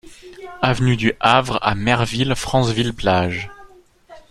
[0.63, 3.51] Avenue du Havre à Merville-Franceville-Plage